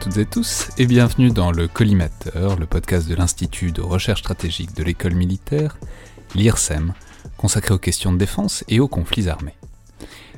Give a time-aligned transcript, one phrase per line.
[0.00, 4.74] Toutes et tous et bienvenue dans le Collimateur, le podcast de l'Institut de recherche stratégique
[4.74, 5.76] de l'école militaire,
[6.34, 6.94] l'IRSEM,
[7.36, 9.56] consacré aux questions de défense et aux conflits armés.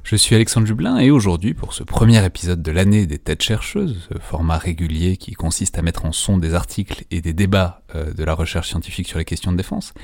[0.02, 4.08] Je suis Alexandre Jublin et aujourd'hui, pour ce premier épisode de l'année des Têtes chercheuses,
[4.12, 8.12] ce format régulier qui consiste à mettre en son des articles et des débats euh,
[8.12, 9.94] de la recherche scientifique sur les questions de défense,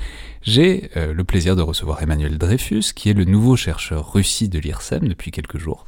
[0.41, 4.57] j'ai euh, le plaisir de recevoir Emmanuel Dreyfus, qui est le nouveau chercheur Russie de
[4.57, 5.85] l'IRSEM depuis quelques jours,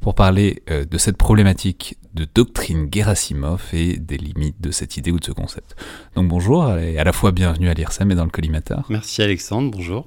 [0.00, 5.10] pour parler euh, de cette problématique de doctrine Gerasimov et des limites de cette idée
[5.10, 5.76] ou de ce concept.
[6.14, 8.86] Donc bonjour et à la fois bienvenue à l'IRSEM et dans le collimateur.
[8.88, 10.06] Merci Alexandre, bonjour.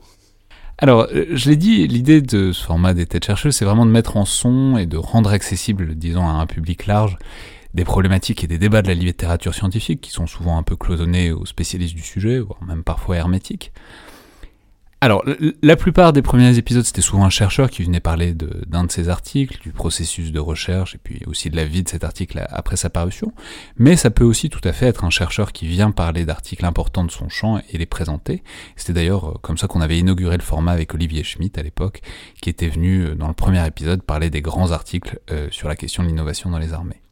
[0.77, 3.91] Alors, euh, je l'ai dit, l'idée de ce format des têtes chercheuses, c'est vraiment de
[3.91, 7.17] mettre en son et de rendre accessible, disons, à un public large,
[7.73, 11.31] des problématiques et des débats de la littérature scientifique qui sont souvent un peu cloisonnés
[11.31, 13.71] aux spécialistes du sujet, voire même parfois hermétiques.
[15.05, 15.23] Alors,
[15.61, 19.07] la plupart des premiers épisodes, c'était souvent un chercheur qui venait parler d'un de, ses
[19.07, 22.75] articles, du processus de recherche, et puis aussi de la vie de cet article après
[22.75, 23.31] sa parution.
[23.77, 27.03] Mais ça peut aussi tout à fait être un chercheur qui vient parler d'articles importants
[27.03, 28.41] de son champ et les présenter.
[28.77, 32.01] C'était d'ailleurs euh, comme ça qu'on avait inauguré le format avec Olivier Schmitt à l'époque,
[32.41, 35.75] qui était venu euh, dans le premier épisode parler des grands articles euh, sur la
[35.75, 37.03] question de l'innovation dans les armées.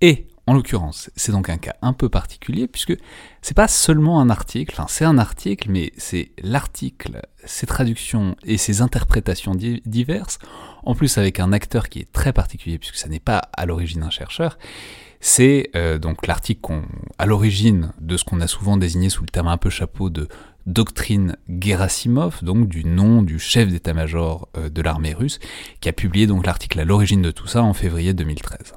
[0.00, 2.96] Et en l'occurrence, c'est donc un cas un peu particulier puisque
[3.40, 8.82] c'est pas seulement un article, c'est un article, mais c'est l'article, ses traductions et ses
[8.82, 10.40] interprétations diverses,
[10.82, 14.02] en plus avec un acteur qui est très particulier puisque ça n'est pas à l'origine
[14.02, 14.58] un chercheur.
[15.20, 16.82] C'est euh, donc l'article
[17.18, 20.26] à l'origine de ce qu'on a souvent désigné sous le terme un peu chapeau de
[20.66, 25.38] doctrine Gerasimov, donc du nom du chef d'état-major euh, de l'armée russe,
[25.80, 28.74] qui a publié donc l'article à l'origine de tout ça en février 2013.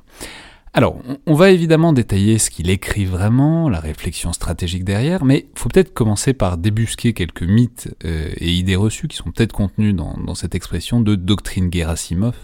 [0.75, 0.97] Alors,
[1.27, 5.93] on va évidemment détailler ce qu'il écrit vraiment, la réflexion stratégique derrière, mais faut peut-être
[5.93, 10.55] commencer par débusquer quelques mythes euh, et idées reçues qui sont peut-être contenus dans, cette
[10.55, 12.35] expression de doctrine Gerasimov,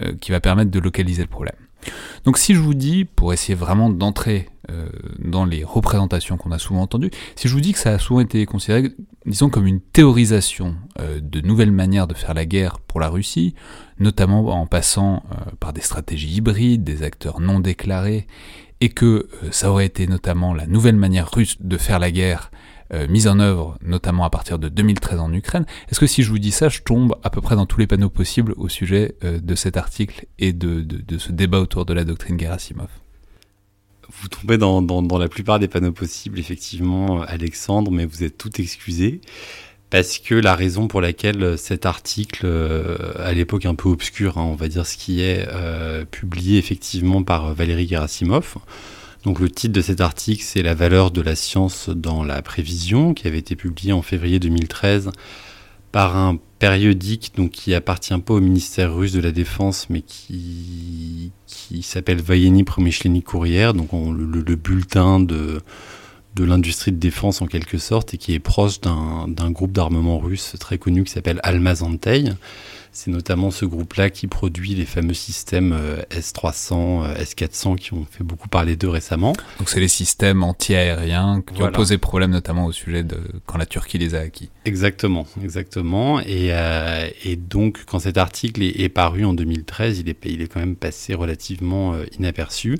[0.00, 1.54] euh, qui va permettre de localiser le problème.
[2.24, 4.88] Donc si je vous dis, pour essayer vraiment d'entrer euh,
[5.20, 8.20] dans les représentations qu'on a souvent entendues, si je vous dis que ça a souvent
[8.20, 8.90] été considéré,
[9.24, 13.54] disons, comme une théorisation de nouvelles manières de faire la guerre pour la Russie,
[14.02, 18.26] notamment en passant euh, par des stratégies hybrides, des acteurs non déclarés,
[18.80, 22.50] et que ça aurait été notamment la nouvelle manière russe de faire la guerre
[22.94, 25.64] euh, mise en œuvre, notamment à partir de 2013 en Ukraine.
[25.90, 27.86] Est-ce que si je vous dis ça, je tombe à peu près dans tous les
[27.86, 30.86] panneaux possibles au sujet euh, de cet article et de,
[31.16, 32.90] ce débat autour de la doctrine Gerasimov?
[34.20, 34.82] Vous tombez dans,
[35.18, 39.22] la plupart des panneaux possibles, effectivement, Alexandre, mais vous êtes tout excusé
[39.92, 44.42] parce que la raison pour laquelle cet article, euh, à l'époque un peu obscur, hein,
[44.42, 45.46] on va dire ce qui est,
[46.10, 48.56] publié effectivement par Valérie Gerasimov,
[49.24, 53.14] donc le titre de cet article, c'est La valeur de la science dans la prévision,
[53.14, 55.10] qui avait été publié en février 2013
[55.92, 61.32] par un périodique donc, qui appartient pas au ministère russe de la Défense, mais qui,
[61.46, 65.60] qui s'appelle Vayeni Promychleni Courrière, donc le, bulletin de,
[66.34, 70.54] de l'industrie de défense en quelque sorte, et qui est proche d'un groupe d'armement russe
[70.58, 72.32] très connu qui s'appelle Almazantey.
[72.94, 78.06] C'est notamment ce groupe-là qui produit les fameux systèmes euh, S300, euh, S400 qui ont
[78.10, 79.32] fait beaucoup parler d'eux récemment.
[79.58, 83.16] Donc c'est les systèmes anti-aériens qui ont posé problème notamment au sujet de
[83.46, 84.50] quand la Turquie les a acquis.
[84.66, 86.20] Exactement, exactement.
[86.20, 90.48] Et, euh, et donc quand cet article est, paru en 2013, il est, il est
[90.48, 92.78] quand même passé relativement inaperçu.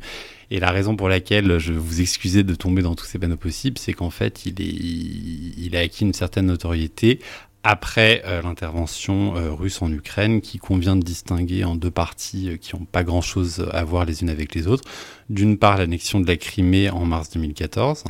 [0.52, 3.78] Et la raison pour laquelle je vous excusais de tomber dans tous ces panneaux possibles,
[3.78, 7.20] c'est qu'en fait, il, est, il, a acquis une certaine notoriété
[7.64, 12.56] après euh, l'intervention euh, russe en Ukraine, qui convient de distinguer en deux parties euh,
[12.56, 14.88] qui n'ont pas grand-chose à voir les unes avec les autres.
[15.30, 18.04] D'une part, l'annexion de la Crimée en mars 2014,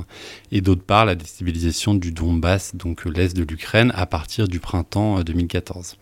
[0.53, 5.21] et d'autre part, la déstabilisation du Donbass, donc l'est de l'Ukraine, à partir du printemps
[5.21, 5.97] 2014.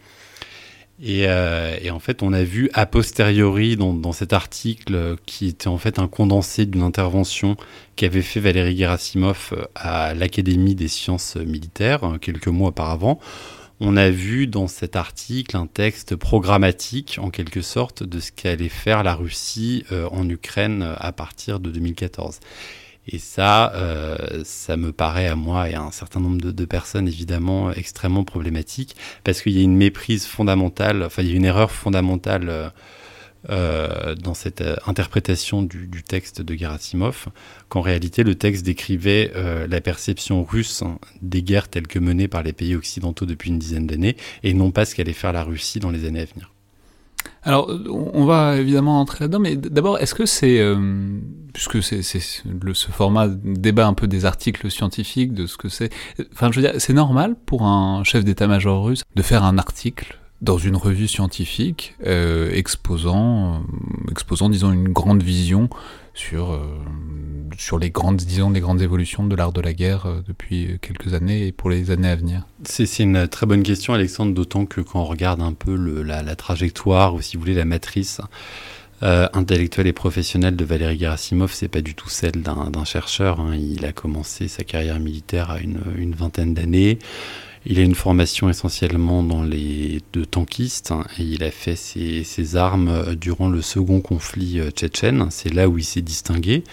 [1.03, 5.47] Et, euh, et, en fait, on a vu a posteriori dans, dans, cet article qui
[5.47, 7.57] était en fait un condensé d'une intervention
[7.97, 13.19] qu'avait fait Valérie Gerasimov à l'Académie des sciences militaires quelques mois auparavant.
[13.81, 18.69] On a vu dans cet article un texte programmatique, en quelque sorte, de ce qu'allait
[18.69, 22.41] faire la Russie en Ukraine à partir de 2014.
[23.07, 27.09] Et ça, euh, ça me paraît à moi et à un certain nombre de, personnes
[27.09, 28.95] évidemment extrêmement problématique
[29.25, 32.71] parce qu'il y a une méprise fondamentale, enfin il y a une erreur fondamentale euh,
[33.49, 37.29] euh, dans cette interprétation du, texte de Gerasimov,
[37.69, 39.33] qu'en réalité le texte décrivait
[39.69, 40.85] la perception russe
[41.23, 44.71] des guerres telles que menées par les pays occidentaux depuis une dizaine d'années et non
[44.71, 46.53] pas ce qu'allait faire la Russie dans les années à venir.
[47.43, 50.77] Alors, on va évidemment entrer là-dedans, mais d'abord, est-ce que c'est, euh,
[51.55, 55.91] puisque c'est, ce format débat un peu des articles scientifiques, de ce que c'est,
[56.33, 60.19] enfin, je veux dire, c'est normal pour un chef d'état-major russe de faire un article
[60.43, 65.69] dans une revue scientifique euh, exposant, euh, exposant, disons, une grande vision
[66.15, 66.61] sur, euh,
[67.57, 71.15] sur les grandes, disons, les grandes évolutions de l'art de la guerre euh, depuis quelques
[71.15, 74.81] années et pour les années à venir C'est une très bonne question, Alexandre, d'autant que
[74.81, 78.21] quand on regarde un peu la, trajectoire, ou si vous voulez, la matrice
[79.03, 83.41] euh, intellectuelle et professionnelle de Valéry Gerasimov, c'est pas du tout celle d'un chercheur.
[83.41, 83.55] Hein.
[83.55, 86.99] Il a commencé sa carrière militaire à une, une vingtaine d'années.
[87.67, 92.57] Il a une formation essentiellement dans les de tankistes hein, et il a fait ses,
[92.57, 95.27] armes euh, durant le second conflit euh, tchétchène.
[95.31, 96.65] C'est là où il s'est distingué.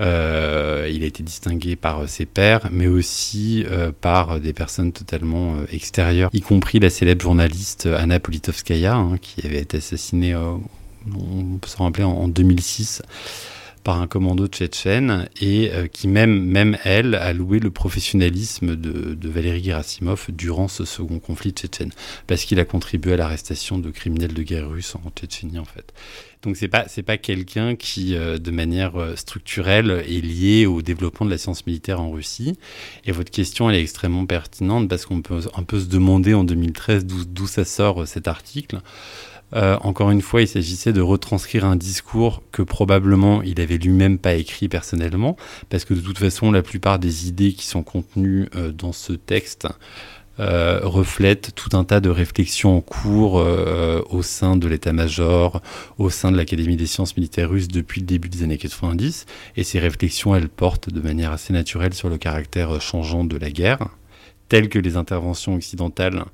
[0.00, 3.64] Euh, il a été distingué par ses pairs, mais aussi
[4.00, 9.60] par des personnes totalement extérieures, y compris la célèbre journaliste Anna Politkovskaya, hein, qui avait
[9.60, 13.02] été assassinée, on peut se rappeler, en, en 2006
[13.84, 19.14] par un commando tchétchène et euh, qui même, même elle a loué le professionnalisme de,
[19.14, 21.92] de Valéry Gerasimov durant ce second conflit tchétchène
[22.26, 25.92] parce qu'il a contribué à l'arrestation de criminels de guerre russes en Tchétchénie en fait.
[26.42, 30.82] Donc c'est pas c'est pas quelqu'un qui euh, de manière euh, structurelle est lié au
[30.82, 32.58] développement de la science militaire en Russie.
[33.04, 36.44] Et votre question elle est extrêmement pertinente parce qu'on peut un peu se demander en
[36.44, 38.80] 2013 d'où ça sort cet article.
[39.54, 44.18] Euh, encore une fois, il s'agissait de retranscrire un discours que probablement il avait lui-même
[44.18, 45.36] pas écrit personnellement,
[45.70, 49.12] parce que de toute façon, la plupart des idées qui sont contenues euh, dans ce
[49.12, 49.68] texte
[50.40, 55.62] euh, reflètent tout un tas de réflexions en cours au sein de l'état-major,
[55.98, 59.26] au sein de l'Académie des sciences militaires russes depuis le début des années 90.
[59.56, 63.50] Et ces réflexions, elles portent de manière assez naturelle sur le caractère changeant de la
[63.50, 63.90] guerre,
[64.48, 66.24] telles que les interventions occidentales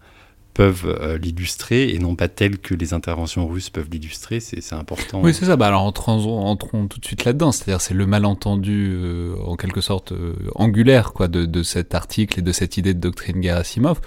[0.60, 5.22] peuvent euh, l'illustrer et non pas tel que les interventions russes peuvent l'illustrer, c'est important.
[5.22, 5.56] Oui, c'est ça.
[5.56, 7.50] Bah alors entrons, tout de suite là-dedans.
[7.50, 12.42] C'est-à-dire c'est le malentendu euh, en quelque sorte euh, angulaire quoi de, cet article et
[12.42, 14.02] de cette idée de doctrine Gerasimov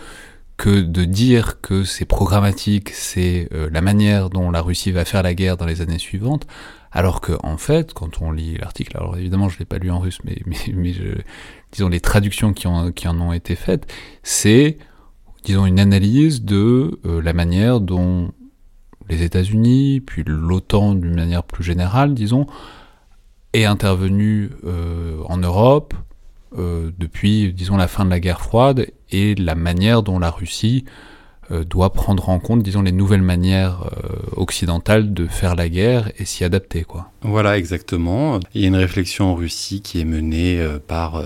[0.56, 5.34] que de dire que c'est programmatique, c'est la manière dont la Russie va faire la
[5.34, 6.46] guerre dans les années suivantes,
[6.92, 9.98] alors que en fait, quand on lit l'article, alors évidemment je l'ai pas lu en
[9.98, 10.94] russe, mais, mais,
[11.72, 13.92] disons les traductions qui en ont été faites,
[14.22, 14.78] c'est
[15.44, 18.31] disons, une analyse de euh, la manière dont
[19.10, 22.48] les États-Unis, puis l'OTAN d'une manière plus générale, disons,
[23.51, 25.94] est intervenu euh, en Europe
[26.57, 30.86] euh, depuis, disons, la fin de la guerre froide et la manière dont la Russie
[31.69, 33.89] doit prendre en compte, disons, les nouvelles manières
[34.38, 37.12] occidentales de faire la guerre et s'y adapter, quoi.
[37.22, 38.39] Voilà, exactement.
[38.56, 41.22] Il y a une réflexion en Russie qui est menée par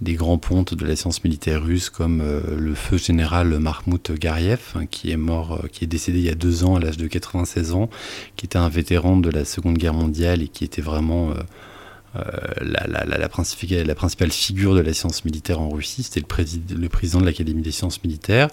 [0.00, 4.60] des grands pontes de la science militaire russe comme euh, le feu général Mahmoud Gariev,
[4.74, 6.96] hein, qui est mort, euh, qui est décédé il y a deux ans à l'âge
[6.96, 7.88] de 96 ans,
[8.36, 12.22] qui était un vétéran de la Seconde Guerre mondiale et qui était vraiment euh,
[12.60, 16.02] la, principale, figure de la science militaire en Russie.
[16.02, 18.48] C'était le, le président de l'Académie des sciences militaires.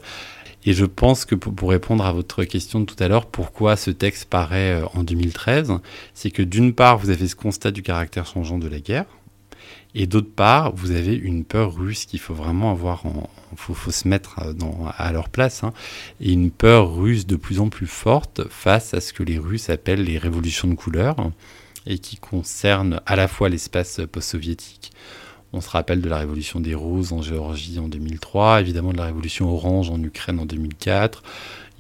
[0.66, 3.92] Et je pense que pour, répondre à votre question de tout à l'heure, pourquoi ce
[3.92, 5.74] texte paraît en 2013,
[6.14, 9.06] c'est que d'une part, vous avez ce constat du caractère changeant de la guerre,
[9.96, 13.92] et d'autre part, vous avez une peur russe qu'il faut vraiment avoir, il faut, faut,
[13.92, 14.40] se mettre
[14.98, 15.74] à leur place, hein,
[16.20, 19.70] et une peur russe de plus en plus forte face à ce que les Russes
[19.70, 21.16] appellent les révolutions de couleur,
[21.86, 24.92] et qui concernent à la fois l'espace post-soviétique.
[25.56, 29.06] On se rappelle de la révolution des roses en Géorgie en 2003, évidemment de la
[29.06, 31.22] révolution orange en Ukraine en 2004,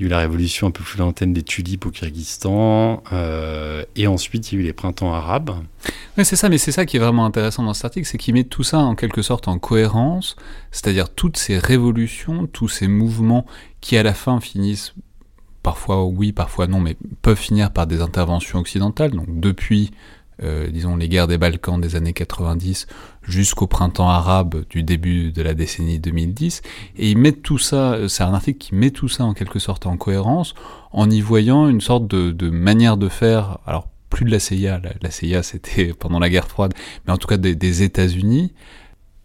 [0.03, 3.83] il y a eu la révolution un peu plus lointaine des tulipes au Kyrgyzstan, euh,
[3.95, 5.51] et ensuite il y a eu les printemps arabes.
[6.17, 8.33] Oui, c'est ça, mais c'est ça qui est vraiment intéressant dans cet article, c'est qu'il
[8.33, 10.35] met tout ça en quelque sorte en cohérence,
[10.71, 13.45] c'est-à-dire toutes ces révolutions, tous ces mouvements
[13.81, 14.93] qui à la fin finissent,
[15.61, 19.91] parfois oui, parfois non, mais peuvent finir par des interventions occidentales, donc depuis
[20.41, 22.87] euh, disons les guerres des Balkans des années 90
[23.23, 26.61] jusqu'au printemps arabe du début de la décennie 2010.
[26.97, 29.85] Et ils mettent tout ça, c'est un article qui met tout ça en quelque sorte
[29.85, 30.53] en cohérence,
[30.91, 35.11] en y voyant une sorte de, manière de faire, alors plus de la CIA, la,
[35.11, 36.73] CIA c'était pendant la guerre froide,
[37.05, 38.53] mais en tout cas des, des États-Unis,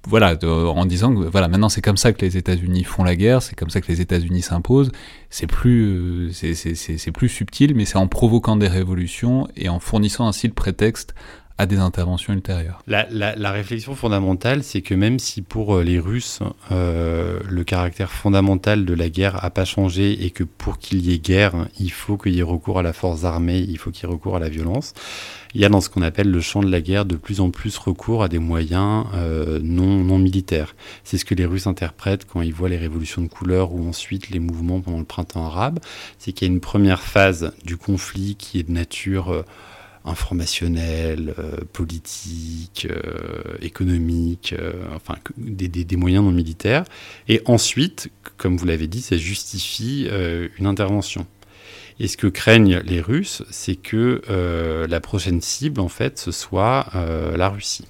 [0.06, 3.42] voilà, en disant que voilà, maintenant c'est comme ça que les États-Unis font la guerre,
[3.42, 4.90] c'est comme ça que les États-Unis s'imposent.
[5.28, 10.26] C'est plus, euh, c'est plus subtil, mais c'est en provoquant des révolutions et en fournissant
[10.26, 11.14] ainsi le prétexte
[11.58, 12.82] à des interventions ultérieures.
[12.86, 16.38] La, réflexion fondamentale, c'est que même si pour euh, les Russes,
[16.70, 21.12] euh, le caractère fondamental de la guerre n'a pas changé et que pour qu'il y
[21.12, 24.04] ait guerre, il faut qu'il y ait recours à la force armée, il faut qu'il
[24.04, 24.94] y ait recours à la violence,
[25.52, 27.50] il y a dans ce qu'on appelle le champ de la guerre de plus en
[27.50, 30.76] plus recours à des moyens euh, non, non militaires.
[31.02, 34.30] C'est ce que les Russes interprètent quand ils voient les révolutions de couleur ou ensuite
[34.30, 35.80] les mouvements pendant le printemps arabe.
[36.18, 39.44] C'est qu'il y a une première phase du conflit qui est de nature...
[40.04, 46.84] informationnelle, euh, politique, euh, économique, euh, enfin des, des, des, moyens non militaires.
[47.28, 50.08] Et ensuite, comme vous l'avez dit, ça justifie
[50.58, 51.26] une intervention.
[52.00, 56.30] Et ce que craignent les Russes, c'est que euh, la prochaine cible, en fait, ce
[56.30, 57.86] soit euh, la Russie.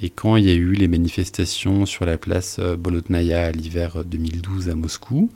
[0.00, 4.68] Et quand il y a eu les manifestations sur la place Bolotnaya à l'hiver 2012
[4.68, 5.30] à Moscou,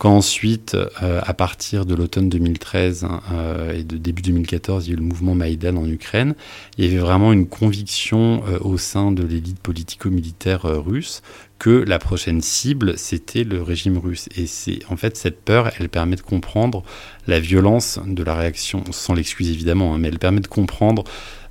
[0.00, 4.92] quand ensuite, euh, à partir de l'automne 2013 euh, et de début 2014, il y
[4.92, 6.34] a eu le mouvement Maïdan en Ukraine,
[6.78, 11.20] il y avait vraiment une conviction euh, au sein de l'élite politico-militaire russe
[11.58, 14.30] que la prochaine cible, c'était le régime russe.
[14.34, 16.82] Et c'est en fait cette peur, elle permet de comprendre
[17.26, 21.04] la violence de la réaction, sans l'excuser évidemment, hein, mais elle permet de comprendre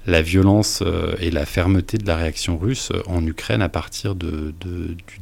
[0.05, 4.55] la violence euh, et la fermeté de la réaction russe en Ukraine à partir du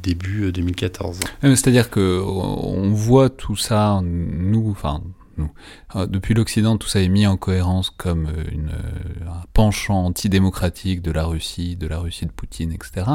[0.02, 1.20] début 2014.
[1.44, 5.02] Euh, c'est-à-dire que on voit tout ça, nous, enfin
[5.36, 5.50] nous,
[5.96, 11.24] euh, depuis l'Occident, tout ça est mis en cohérence comme un penchant antidémocratique de la
[11.24, 13.06] Russie, de la Russie de Poutine, etc.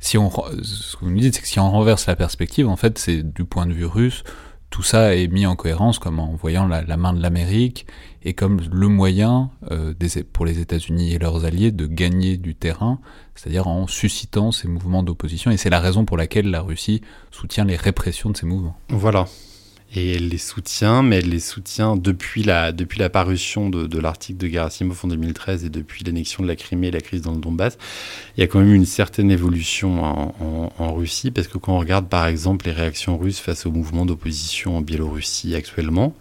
[0.00, 2.76] Si on, ce que vous nous dites, c'est que si on renverse la perspective, en
[2.76, 4.22] fait, c'est du point de vue russe,
[4.70, 7.86] tout ça est mis en cohérence comme en voyant la main de l'Amérique
[8.28, 9.94] et comme le moyen euh,
[10.34, 13.00] pour les États-Unis et leurs alliés de gagner du terrain,
[13.34, 15.50] c'est-à-dire en suscitant ces mouvements d'opposition.
[15.50, 18.78] Et c'est la raison pour laquelle la Russie soutient les répressions de ces mouvements.
[18.90, 19.24] Voilà.
[19.94, 24.48] Et elle les soutient, mais elle les soutient depuis la, depuis parution de, l'article de
[24.48, 27.78] Gerasimov en 2013 et depuis l'annexion de la Crimée et la crise dans le Donbass.
[28.36, 30.02] Il y a quand même une certaine évolution
[30.78, 34.04] en, Russie, parce que quand on regarde par exemple les réactions russes face au mouvement
[34.04, 36.14] d'opposition en Biélorussie actuellement,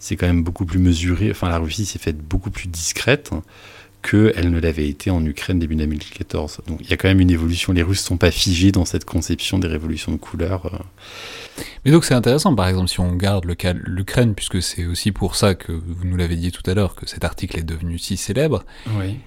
[0.00, 1.30] c'est quand même beaucoup plus mesuré.
[1.30, 3.30] Enfin, la Russie s'est faite beaucoup plus discrète
[4.02, 6.62] qu'elle ne l'avait été en Ukraine début 2014.
[6.66, 7.72] Donc il y a quand même une évolution.
[7.72, 10.84] Les Russes ne sont pas figés dans cette conception des révolutions de couleur.
[11.84, 14.86] Mais donc c'est intéressant, par exemple, si on garde le cas de l'Ukraine, puisque c'est
[14.86, 17.62] aussi pour ça que vous nous l'avez dit tout à l'heure, que cet article est
[17.62, 18.64] devenu si célèbre.
[18.98, 19.18] Oui.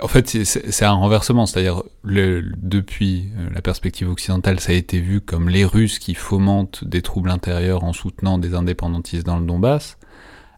[0.00, 5.20] En fait, c'est un renversement, c'est-à-dire depuis euh, la perspective occidentale, ça a été vu
[5.20, 9.98] comme les Russes qui fomentent des troubles intérieurs en soutenant des indépendantistes dans le Donbass,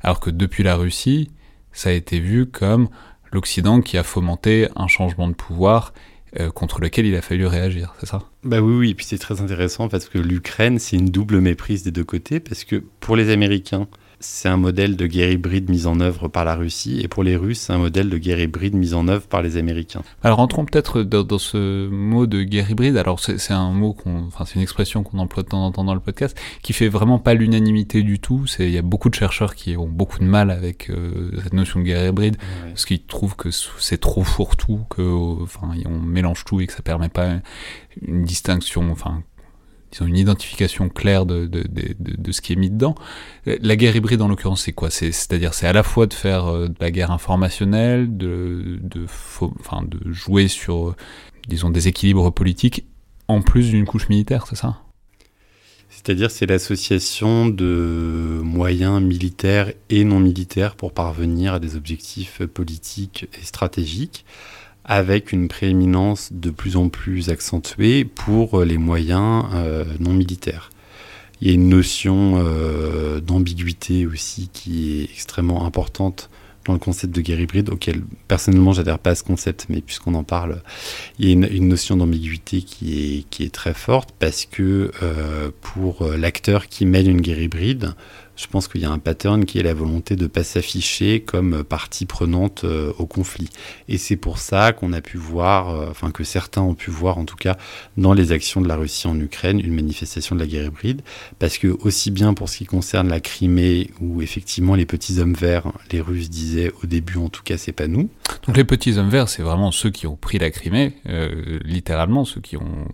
[0.03, 1.31] alors que depuis la Russie,
[1.73, 2.89] ça a été vu comme
[3.33, 5.95] l'Occident qui a fomenté un changement de pouvoir
[6.39, 8.25] euh, contre lequel il a fallu réagir, c'est ça?
[8.43, 11.83] Bah oui, oui, et puis c'est très intéressant parce que l'Ukraine, c'est une double méprise
[11.83, 13.89] des deux côtés, parce que pour les Américains,
[14.25, 17.37] c'est un modèle de guerre hybride mis en œuvre par la Russie, et pour les
[17.37, 20.03] Russes, c'est un modèle de guerre hybride mis en œuvre par les Américains.
[20.23, 22.97] Alors entrons peut-être dans, dans, ce mot de guerre hybride.
[22.97, 25.85] Alors c'est un mot qu'on, enfin c'est une expression qu'on emploie de temps en temps
[25.85, 28.47] dans le podcast, qui fait vraiment pas l'unanimité du tout.
[28.59, 31.81] Il y a beaucoup de chercheurs qui ont beaucoup de mal avec euh, cette notion
[31.81, 32.71] de guerre hybride, ouais.
[32.71, 36.83] parce qu'ils trouvent que c'est trop fourre-tout, que enfin on mélange tout et que ça
[36.83, 37.37] permet pas
[38.03, 39.23] une distinction, enfin
[40.03, 41.49] ont une identification claire de,
[42.31, 42.95] ce qui est mis dedans.
[43.47, 44.91] La guerre hybride, en l'occurrence, c'est quoi?
[44.91, 48.81] C'est-à-dire, c'est à la fois de faire euh, de la guerre informationnelle, de,
[50.07, 50.95] jouer sur,
[51.49, 52.85] disons, des équilibres politiques,
[53.29, 54.81] en plus d'une couche militaire, c'est ça?
[55.89, 63.29] C'est-à-dire c'est l'association de moyens militaires et non militaires pour parvenir à des objectifs politiques
[63.41, 64.25] et stratégiques
[64.85, 70.71] avec une prééminence de plus en plus accentuée pour les moyens euh, non militaires.
[71.41, 76.31] Il y a une notion euh, d'ambiguïté aussi qui est extrêmement importante
[76.65, 80.15] dans le concept de guerre hybride, auquel personnellement j'adhère pas à ce concept, mais puisqu'on
[80.15, 80.63] en parle,
[81.19, 85.51] il y a une, notion d'ambiguïté qui est, qui est très forte parce que euh,
[85.61, 87.95] pour l'acteur qui mène une guerre hybride,
[88.37, 91.21] je pense qu'il y a un pattern qui est la volonté de ne pas s'afficher
[91.21, 93.49] comme partie prenante euh, au conflit.
[93.89, 97.19] Et c'est pour ça qu'on a pu voir, euh, enfin que certains ont pu voir
[97.19, 97.57] en tout cas
[97.97, 101.03] dans les actions de la Russie en Ukraine, une manifestation de la guerre hybride,
[101.39, 105.35] parce que aussi bien pour ce qui concerne la Crimée, où effectivement les petits hommes
[105.35, 108.09] verts, les Russes disaient au début en tout cas c'est pas nous.
[108.47, 112.25] Donc les petits hommes verts, c'est vraiment ceux qui ont pris la Crimée, euh, littéralement
[112.25, 112.89] ceux qui ont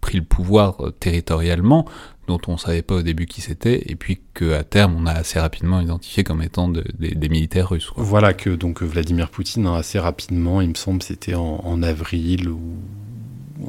[0.00, 1.86] pris le pouvoir territorialement
[2.28, 5.40] dont on savait pas au début qui c'était, et puis qu'à terme on a assez
[5.40, 7.90] rapidement identifié comme étant des militaires russes.
[7.96, 12.60] Voilà que donc Vladimir Poutine a assez rapidement, il me semble, c'était en, avril ou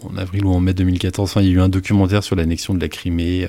[0.03, 2.73] en avril ou en mai 2014, enfin, il y a eu un documentaire sur l'annexion
[2.73, 3.47] de la Crimée euh,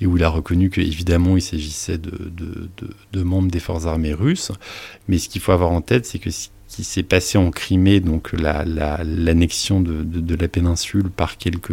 [0.00, 2.32] et où il a reconnu qu'évidemment il s'agissait de,
[3.12, 4.52] de, membres des forces armées russes.
[5.06, 8.00] Mais ce qu'il faut avoir en tête, c'est que ce qui s'est passé en Crimée,
[8.00, 11.72] donc l'annexion la, de, la péninsule par quelques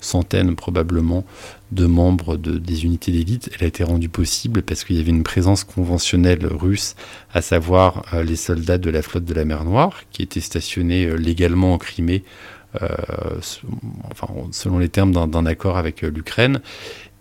[0.00, 1.24] centaines probablement
[1.72, 5.10] de membres de, des unités d'élite, elle a été rendue possible parce qu'il y avait
[5.10, 6.94] une présence conventionnelle russe,
[7.34, 11.06] à savoir euh, les soldats de la flotte de la mer Noire, qui étaient stationnés
[11.06, 12.22] euh, légalement en Crimée,
[12.80, 12.88] euh,
[14.12, 16.60] enfin, selon les termes d'un accord avec l'Ukraine.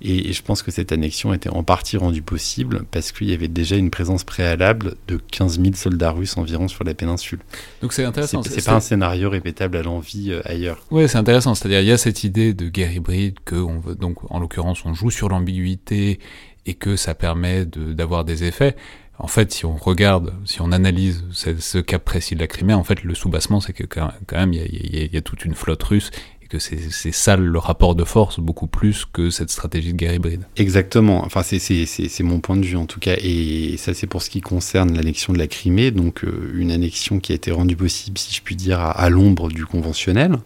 [0.01, 3.48] Et, je pense que cette annexion était en partie rendue possible parce qu'il y avait
[3.48, 7.39] déjà une présence préalable de 15 000 soldats russes environ sur la péninsule.
[7.82, 8.41] Donc c'est intéressant.
[8.44, 10.79] C'est pas un scénario répétable à l'envie euh, ailleurs.
[10.91, 11.56] Oui, c'est intéressant.
[11.56, 14.86] C'est-à-dire il y a cette idée de guerre hybride que on veut donc en l'occurrence
[14.86, 16.20] on joue sur l'ambiguïté
[16.65, 18.75] et que ça permet d'avoir des effets.
[19.22, 22.86] En fait, si on regarde, si on analyse ce, cas précis de la Crimée, en
[22.86, 26.10] fait, le soubassement, c'est que quand même, il y, y a, toute une flotte russe
[26.50, 30.46] que c'est ça le rapport de force beaucoup plus que cette stratégie de guerre hybride.
[30.58, 34.29] Exactement, enfin c'est mon point de vue en tout cas, et ça c'est pour ce
[34.29, 38.18] qui concerne l'annexion de la Crimée, donc euh, une annexion qui a été rendue possible,
[38.18, 40.38] si je puis dire, à l'ombre du conventionnel.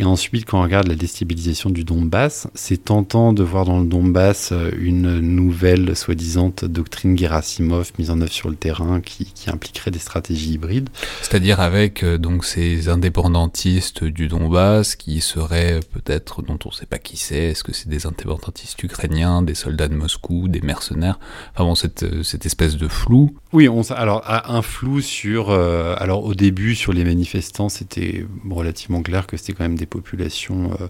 [0.00, 3.86] Et ensuite, quand on regarde la déstabilisation du Donbass, c'est tentant de voir dans le
[3.86, 9.90] Donbass euh, une nouvelle, soi-disant, doctrine Gerasimov mise en œuvre sur le terrain qui, impliquerait
[9.90, 10.88] des stratégies hybrides.
[11.20, 16.86] C'est-à-dire avec euh, donc ces indépendantistes du Donbass qui seraient peut-être, dont on ne sait
[16.86, 21.18] pas qui c'est, est-ce que c'est des indépendantistes ukrainiens, des soldats de Moscou, des mercenaires,
[21.52, 23.36] enfin bon, cette, euh, cette espèce de flou.
[23.52, 29.26] Oui, on, alors un flou sur, alors au début sur les manifestants, c'était relativement clair
[29.26, 30.86] que c'était quand même des populations euh,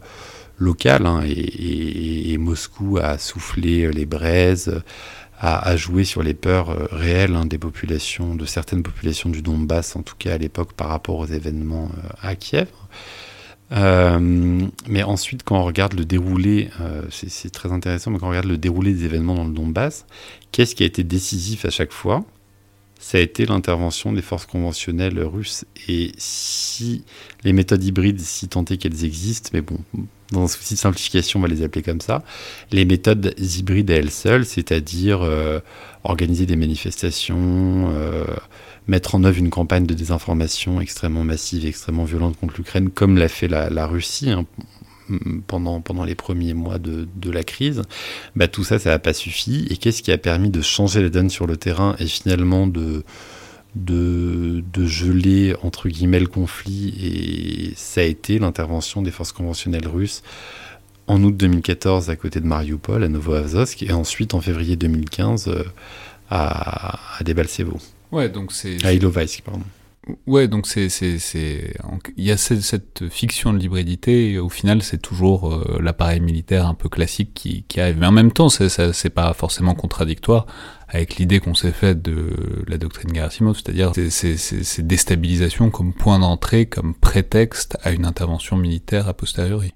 [0.58, 4.82] locales, hein, et, Moscou a soufflé euh, les braises,
[5.38, 9.96] a, joué sur les peurs euh, réelles hein, des populations, de certaines populations du Donbass,
[9.96, 11.90] en tout cas à l'époque par rapport aux événements
[12.20, 12.68] à Kiev.
[13.70, 16.68] mais ensuite, quand on regarde le déroulé,
[17.10, 20.04] c'est très intéressant, mais quand on regarde le déroulé des événements dans le Donbass,
[20.52, 22.22] qu'est-ce qui a été décisif à chaque fois?
[23.00, 25.64] Ça a été l'intervention des forces conventionnelles russes.
[25.88, 27.02] Et si
[27.42, 29.78] les méthodes hybrides, si tant est qu'elles existent, mais bon,
[30.30, 32.22] dans un souci de simplification, on va les appeler comme ça,
[32.70, 35.60] les méthodes hybrides à elles seules, c'est-à-dire euh,
[36.04, 38.26] organiser des manifestations, euh,
[38.86, 43.28] mettre en œuvre une campagne de désinformation extrêmement massive, extrêmement violente contre l'Ukraine, comme l'a
[43.28, 44.30] fait la, Russie.
[44.30, 44.44] Hein,
[45.46, 47.82] pendant, pendant les premiers mois de, de la crise,
[48.36, 49.66] bah, tout ça, ça n'a pas suffi.
[49.70, 53.04] Et qu'est-ce qui a permis de changer la donne sur le terrain et finalement de,
[53.74, 56.94] de, de, geler entre guillemets le conflit?
[57.02, 60.22] Et ça a été l'intervention des forces conventionnelles russes
[61.06, 65.64] en août 2014 à côté de Mariupol à Novoazovsk et ensuite en février 2015 euh,
[66.30, 67.78] à, à Debaltsevo.
[68.12, 69.64] Ouais, donc c'est à Ilovaisk pardon.
[70.26, 71.74] Ouais, donc c'est c'est
[72.16, 76.74] il y a cette, fiction de l'hybridité au final c'est toujours euh, l'appareil militaire un
[76.74, 77.98] peu classique qui, qui arrive.
[77.98, 80.46] Mais en même temps, c'est pas forcément contradictoire
[80.88, 82.34] avec l'idée qu'on s'est faite de
[82.66, 89.08] la doctrine Gerasimov, c'est-à-dire ces déstabilisations comme point d'entrée, comme prétexte à une intervention militaire
[89.08, 89.72] a posteriori.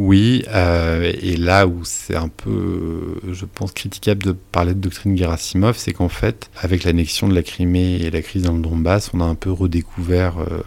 [0.00, 5.14] Oui, euh, et là où c'est un peu, je pense, critiquable de parler de doctrine
[5.14, 9.10] Gerasimov, c'est qu'en fait, avec l'annexion de la Crimée et la crise dans le Donbass,
[9.12, 10.62] on a un peu redécouvert euh,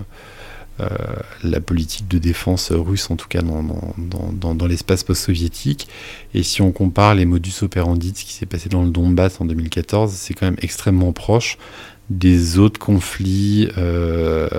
[0.82, 0.88] euh,
[1.42, 5.88] la politique de défense russe, en tout cas dans, l'espace post-soviétique.
[6.36, 9.42] Et si on compare les modus operandi de ce qui s'est passé dans le Donbass
[9.42, 11.58] en 2014, c'est quand même extrêmement proche
[12.12, 13.68] des autres conflits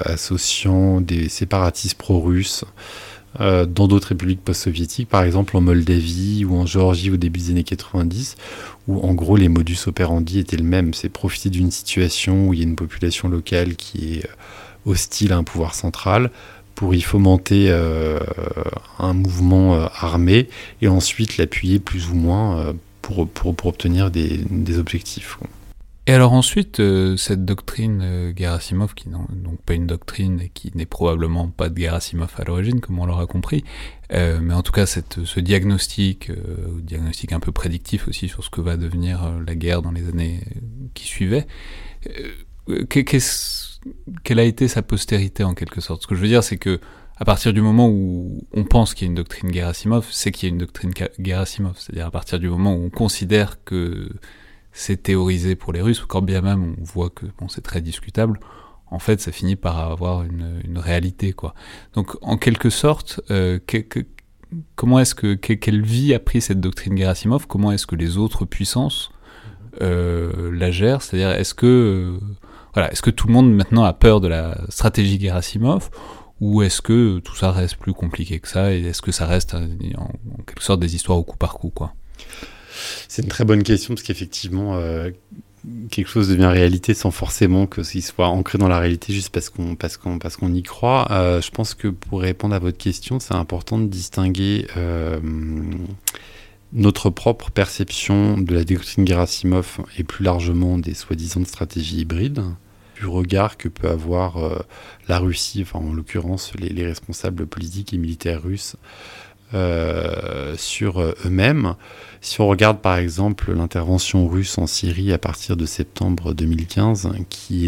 [0.05, 2.65] associant des séparatistes pro-russes.
[3.41, 7.51] Euh, dans d'autres républiques post-soviétiques, par exemple en Moldavie ou en Géorgie au début des
[7.51, 8.37] années 90,
[8.87, 10.95] où en gros les modus operandi étaient le même.
[10.95, 14.29] C'est profiter d'une situation où il y a une population locale qui est euh,
[14.87, 16.31] hostile à un pouvoir central
[16.77, 18.19] pour y fomenter euh,
[18.99, 20.49] un mouvement armé
[20.83, 25.39] et ensuite l'appuyer plus ou moins pour, pour, obtenir des, des objectifs.
[26.07, 30.51] Et alors ensuite, euh, cette doctrine euh, Gerasimov, qui n'est donc pas une doctrine et
[30.51, 33.65] qui n'est probablement pas de Gerasimov à l'origine, comme on l'aura compris,
[34.13, 36.31] euh, mais en tout cas cette, ce diagnostic,
[36.83, 40.41] diagnostic un peu prédictif aussi sur ce que va devenir la guerre dans les années
[40.93, 41.47] qui suivaient,
[42.91, 46.03] quelle a été sa postérité en quelque sorte?
[46.03, 46.81] Ce que je veux dire, c'est que
[47.17, 50.49] à partir du moment où on pense qu'il y a une doctrine Gerasimov, c'est qu'il
[50.49, 51.77] y a une doctrine Gerasimov.
[51.79, 54.11] C'est-à-dire à partir du moment où on considère que
[54.75, 58.39] c'est théorisé pour les Russes, quand bien même on voit que bon, c'est très discutable,
[58.91, 61.55] en fait, ça finit par avoir une, réalité, quoi.
[61.95, 63.59] Donc, en quelque sorte, euh,
[64.75, 67.47] comment est-ce que, quelle vie a pris cette doctrine Gerasimov?
[67.47, 69.11] Comment est-ce que les autres puissances
[69.81, 71.03] euh, la gèrent?
[71.03, 72.21] C'est-à-dire, est-ce que, euh,
[72.75, 75.91] voilà, est-ce que tout le monde maintenant a peur de la stratégie Gerasimov?
[76.41, 79.55] Ou est-ce que tout ça reste plus compliqué que ça et est-ce que ça reste
[79.55, 81.95] en, en quelque sorte des histoires au coup par coup, quoi?
[83.09, 85.11] C'est une très bonne question parce qu'effectivement, euh,
[85.91, 89.77] quelque chose devient réalité sans forcément qu'il soit ancré dans la réalité juste parce qu'on
[89.77, 91.09] parce qu'on parce qu'on y croit.
[91.11, 95.19] Euh, je pense que pour répondre à votre question, c'est important de distinguer euh,
[96.73, 102.43] notre propre perception de la doctrine Gerasimov et plus largement des soi-disant stratégies hybrides
[102.97, 104.37] du regard que peut avoir
[105.09, 108.77] la Russie, enfin en l'occurrence les, responsables politiques et militaires russes
[110.57, 111.75] sur eux-mêmes.
[112.25, 117.67] Si on regarde par exemple l'intervention russe en Syrie à partir de septembre 2015, qui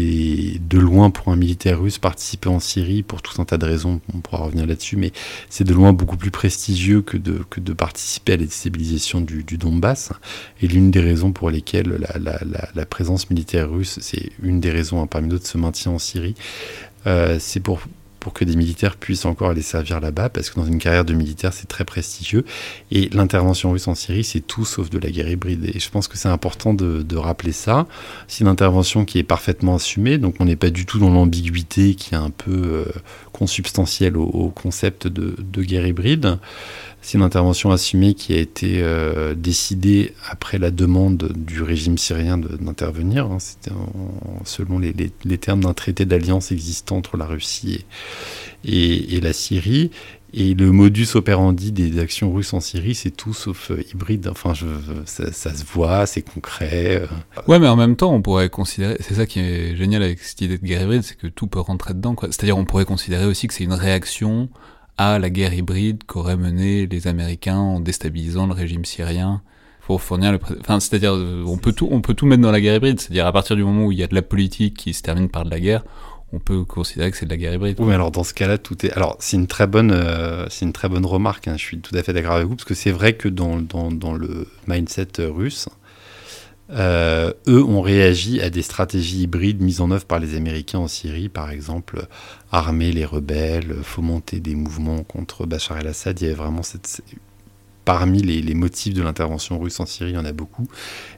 [0.55, 3.65] est de loin pour un militaire russe participer en Syrie pour tout un tas de
[3.67, 5.11] raisons, on pourra revenir là-dessus, mais
[5.51, 10.11] c'est de loin beaucoup plus prestigieux que de, participer à la déstabilisation du, Donbass.
[10.63, 15.07] Et l'une des raisons pour lesquelles la présence militaire russe, c'est une des raisons hein,
[15.07, 16.33] parmi d'autres, se maintient en Syrie,
[17.05, 17.81] euh, c'est pour
[18.19, 21.13] pour que des militaires puissent encore aller servir là-bas, parce que dans une carrière de
[21.13, 22.45] militaire, c'est très prestigieux.
[22.91, 25.69] Et l'intervention russe en Syrie, c'est tout sauf de la guerre hybride.
[25.73, 27.87] Et je pense que c'est important de, rappeler ça.
[28.27, 31.95] C'est une intervention qui est parfaitement assumée, donc on n'est pas du tout dans l'ambiguïté
[31.95, 32.85] qui est un peu euh,
[33.33, 36.37] consubstantielle au, concept de guerre hybride.
[37.07, 42.37] C'est une intervention assumée qui a été euh, décidée après la demande du régime syrien
[42.37, 43.27] d'intervenir.
[43.27, 43.37] Hein.
[43.39, 43.71] C'était
[44.43, 44.93] selon les,
[45.37, 47.85] termes d'un traité d'alliance existant entre la Russie
[48.65, 49.89] et, la Syrie.
[50.33, 54.27] Et le modus operandi des actions russes en Syrie, c'est tout sauf euh, hybride.
[54.27, 54.51] Enfin,
[55.05, 57.03] ça, se voit, c'est concret.
[57.03, 57.07] Euh.
[57.47, 58.97] Ouais, mais en même temps, on pourrait considérer.
[58.99, 61.61] C'est ça qui est génial avec cette idée de guerre hybride, c'est que tout peut
[61.61, 62.17] rentrer dedans.
[62.21, 64.49] C'est-à-dire, on pourrait considérer aussi que c'est une réaction
[64.97, 69.41] à la guerre hybride qu'auraient mené les Américains en déstabilisant le régime syrien
[69.85, 72.59] pour fournir le enfin c'est-à-dire euh, on peut tout on peut tout mettre dans la
[72.59, 74.93] guerre hybride c'est-à-dire à partir du moment où il y a de la politique qui
[74.93, 75.83] se termine par de la guerre
[76.33, 77.79] on peut considérer que c'est de la guerre hybride.
[77.79, 78.91] Oui, mais alors dans ce cas-là, tout est.
[78.91, 81.47] Alors c'est une très bonne, euh, c'est une très bonne remarque.
[81.47, 81.55] Hein.
[81.57, 83.91] Je suis tout à fait d'accord avec vous parce que c'est vrai que dans, dans,
[83.91, 85.69] dans le mindset russe,
[86.69, 90.87] euh, eux ont réagi à des stratégies hybrides mises en œuvre par les Américains en
[90.87, 92.07] Syrie, par exemple,
[92.51, 96.19] armer les rebelles, fomenter des mouvements contre Bachar el-Assad.
[96.19, 96.61] Il y avait vraiment.
[97.85, 100.67] Parmi les motifs de l'intervention russe en Syrie, il y en a beaucoup,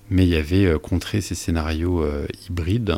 [0.09, 2.97] mais il y avait euh, contrer ces scénarios euh, hybrides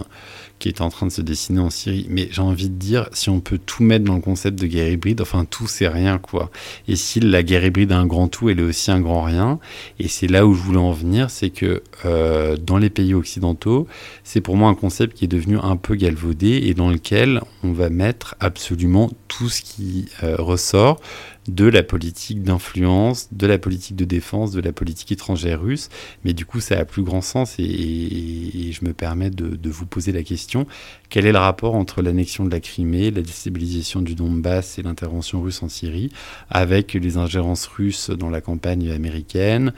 [0.59, 2.05] qui est en train de se dessiner en Syrie.
[2.09, 4.91] Mais j'ai envie de dire, si on peut tout mettre dans le concept de guerre
[4.91, 6.51] hybride, enfin tout c'est rien quoi.
[6.87, 9.59] Et si la guerre hybride a un grand tout, elle est aussi un grand rien.
[9.99, 13.87] Et c'est là où je voulais en venir, c'est que euh, dans les pays occidentaux,
[14.23, 17.71] c'est pour moi un concept qui est devenu un peu galvaudé et dans lequel on
[17.71, 20.99] va mettre absolument tout ce qui ressort
[21.47, 25.89] de la politique d'influence, de la politique de défense, de la politique étrangère russe.
[26.23, 30.11] Mais du coup, ça a plus grand sens et, je me permets de, vous poser
[30.11, 30.31] la question.
[30.41, 30.65] Question
[31.11, 35.41] quel est le rapport entre l'annexion de la Crimée, la déstabilisation du Donbass et l'intervention
[35.41, 36.09] russe en Syrie,
[36.49, 39.73] avec les ingérences russes dans la campagne américaine,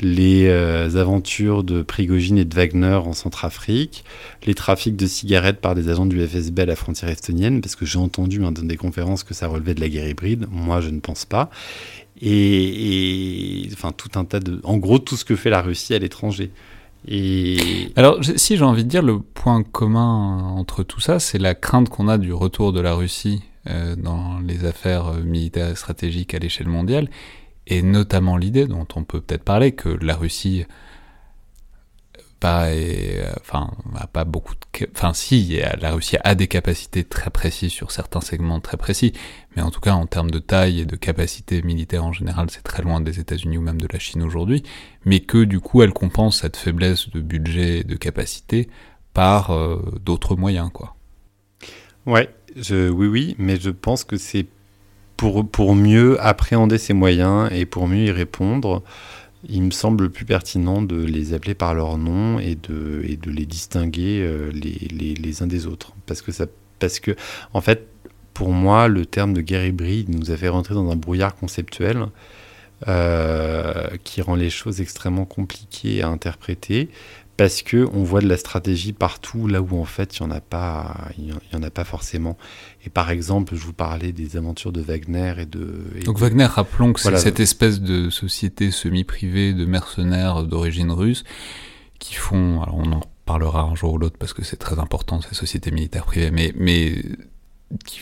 [0.00, 4.04] les euh, aventures de Prigogine et de Wagner en Centrafrique,
[4.46, 7.84] les trafics de cigarettes par des agents du FSB à la frontière estonienne, parce que
[7.84, 10.90] j'ai entendu hein, dans des conférences que ça relevait de la guerre hybride, moi je
[10.90, 11.50] ne pense pas,
[12.20, 14.60] et, enfin tout un tas de...
[14.64, 16.50] En gros, tout ce que fait la Russie à l'étranger.
[17.08, 17.58] Et...
[17.96, 21.88] Alors, si j'ai envie de dire, le point commun entre tout ça, c'est la crainte
[21.88, 26.34] qu'on a du retour de la Russie euh, dans les affaires euh, militaires et stratégiques
[26.34, 27.08] à l'échelle mondiale,
[27.66, 30.64] et notamment l'idée dont on peut peut-être parler que la Russie
[32.40, 37.30] pas et, enfin a pas beaucoup de enfin si la Russie a des capacités très
[37.30, 39.12] précises sur certains segments très précis.
[39.56, 42.62] Mais en tout cas en termes de taille et de capacité militaire en général c'est
[42.62, 44.62] très loin des États-Unis ou même de la Chine aujourd'hui.
[45.04, 48.68] Mais que du coup elle compense cette faiblesse de budget et de capacité
[49.14, 50.96] par euh, d'autres moyens quoi.
[52.04, 54.46] Ouais je, oui oui mais je pense que c'est
[55.16, 58.82] pour pour mieux appréhender ces moyens et pour mieux y répondre
[59.48, 64.20] il me semble plus pertinent de les appeler par leur nom et de, les distinguer
[64.22, 65.92] euh, les, uns des autres.
[66.06, 66.46] Parce que, ça,
[66.78, 67.14] parce que,
[67.52, 67.86] en fait,
[68.34, 72.06] pour moi, le terme de guerre hybride nous a fait rentrer dans un brouillard conceptuel
[72.88, 76.90] euh, qui rend les choses extrêmement compliquées à interpréter
[77.36, 80.30] parce que on voit de la stratégie partout là où en fait il y en
[80.30, 82.36] a pas il y en a pas forcément
[82.84, 86.20] et par exemple je vous parlais des aventures de Wagner et de et donc de...
[86.20, 87.18] Wagner rappelons que Voilà.
[87.18, 91.24] c'est cette espèce de société semi-privée de mercenaires d'origine russe
[91.98, 95.20] qui font alors on en parlera un jour ou l'autre parce que c'est très important
[95.20, 97.02] ces sociétés militaires privées mais mais
[97.84, 98.00] qui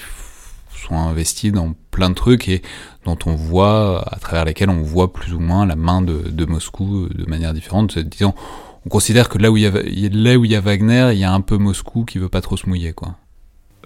[0.86, 2.60] sont investis dans plein de trucs et
[3.06, 6.44] dont on voit à travers lesquels on voit plus ou moins la main de, de
[6.44, 8.34] Moscou de manière différente disons
[8.86, 11.24] on considère que là où il y a où il y a Wagner, il y
[11.24, 13.16] a un peu Moscou qui veut pas trop se mouiller, quoi.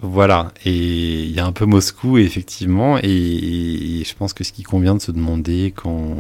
[0.00, 4.62] Voilà, et il y a un peu Moscou, effectivement, et, je pense que ce qui
[4.62, 6.14] convient de se demander quand,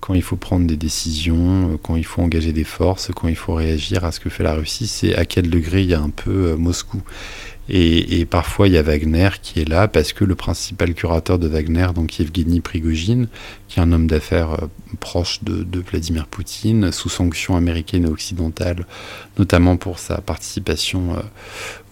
[0.00, 3.54] quand il faut prendre des décisions, quand il faut engager des forces, quand il faut
[3.54, 6.08] réagir à ce que fait la Russie, c'est à quel degré il y a un
[6.08, 7.02] peu Moscou.
[7.70, 11.46] Et, parfois, il y a Wagner qui est là parce que le principal curateur de
[11.46, 13.28] Wagner, donc Yevgeny Prigogine,
[13.68, 14.66] qui est un homme d'affaires euh,
[15.00, 18.86] proche de, Vladimir Poutine, sous sanctions américaines et occidentales,
[19.38, 21.20] notamment pour sa participation euh,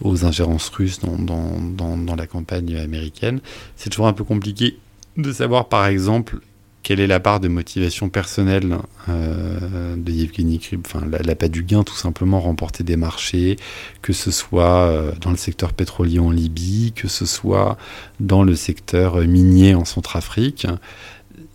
[0.01, 3.39] aux ingérences russes dans la campagne américaine.
[3.75, 4.77] C'est toujours un peu compliqué
[5.17, 6.39] de savoir, par exemple,
[6.87, 8.77] quelle est la part de motivation personnelle
[9.09, 13.57] euh, de Yevgeny Krib Enfin, la, pas du gain, tout simplement, remporter des marchés,
[14.01, 17.77] que ce soit euh, dans le secteur pétrolier en Libye, que ce soit
[18.21, 20.65] dans le secteur minier en Centrafrique.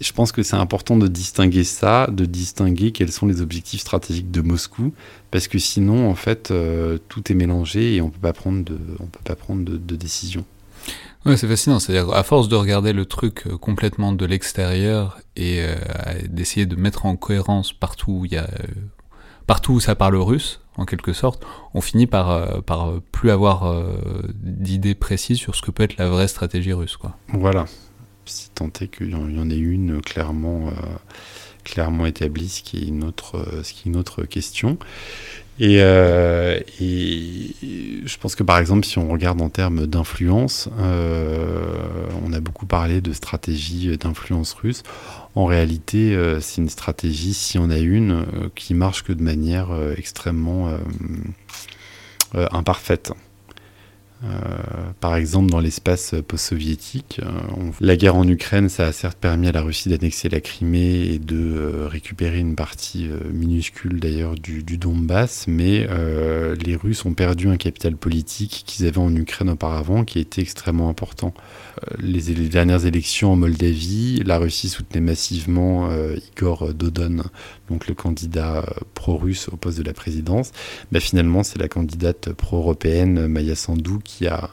[0.03, 4.31] Je pense que c'est important de distinguer ça, de distinguer quels sont les objectifs stratégiques
[4.31, 4.92] de Moscou,
[5.31, 8.75] parce que sinon, en fait, euh, tout est mélangé et on peut pas prendre de,
[8.75, 10.45] peut pas prendre de, de décision.
[11.25, 11.79] Ouais, c'est fascinant.
[11.79, 15.77] C'est-à-dire, à force de regarder le truc euh, complètement de l'extérieur et euh,
[16.29, 18.67] d'essayer de mettre en cohérence partout où il y a, euh,
[19.47, 23.85] partout où ça parle russe, en quelque sorte, on finit par, par plus avoir
[24.33, 27.19] d'idées précises sur ce que peut être la vraie stratégie russe, quoi.
[27.29, 27.67] Voilà.
[28.25, 30.73] Si tant est qu'il y en ait une clairement,
[31.63, 34.79] clairement établie, ce qui est une autre, ce qui est une autre question.
[35.61, 37.55] Et, euh, et,
[38.05, 41.75] je pense que par exemple, si on regarde en termes d'influence, euh,
[42.27, 44.83] on a beaucoup parlé de stratégie d'influence russe.
[45.35, 49.23] En réalité, euh, c'est une stratégie, si on a une, euh, qui marche que de
[49.23, 50.69] manière euh, extrêmement
[52.35, 53.12] euh, imparfaite.
[54.25, 59.49] Euh, par exemple, dans l'espace post-soviétique, euh, la guerre en Ukraine, ça a certes permis
[59.49, 64.63] à la Russie d'annexer la Crimée et de euh, récupérer une partie minuscule d'ailleurs du,
[64.79, 65.87] Donbass, mais
[66.65, 70.89] les Russes ont perdu un capital politique qu'ils avaient en Ukraine auparavant, qui était extrêmement
[70.89, 71.35] important.
[71.79, 77.23] Euh, Les, dernières élections en Moldavie, la Russie soutenait massivement euh, Igor Dodon,
[77.69, 80.53] donc le candidat pro-russe au poste de la présidence.
[80.91, 84.51] Bah, finalement, c'est la candidate pro-européenne Maya Sandu qui a,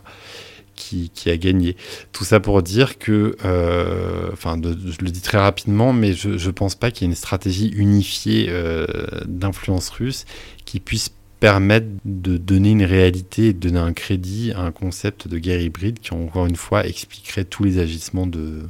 [0.80, 1.76] qui, a gagné.
[2.12, 6.52] Tout ça pour dire que, euh, enfin, je le dis très rapidement, mais je ne
[6.52, 8.86] pense pas qu'il y ait une stratégie unifiée euh,
[9.26, 10.26] d'influence russe
[10.66, 15.28] qui puisse permettre de donner une réalité et de donner un crédit à un concept
[15.28, 18.64] de guerre hybride qui, encore une fois, expliquerait tous les agissements de,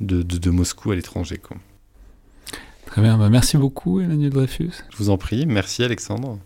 [0.00, 1.40] de, de, de Moscou à l'étranger.
[2.86, 4.72] Très bien, bah merci beaucoup Emmanuel Dreyfus.
[4.90, 6.38] Je vous en prie, merci Alexandre.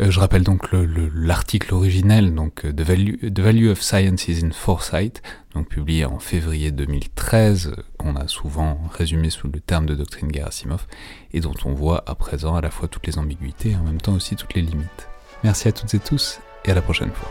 [0.00, 4.50] Euh, je rappelle donc l'article originel, donc The Value, The Value of Science is in
[4.50, 5.22] Foresight,
[5.54, 10.86] donc publié en février 2013, qu'on a souvent résumé sous le terme de doctrine Gerasimov,
[11.32, 14.00] et dont on voit à présent à la fois toutes les ambiguïtés et en même
[14.00, 15.08] temps aussi toutes les limites.
[15.44, 17.30] Merci à toutes et tous, et à la prochaine fois.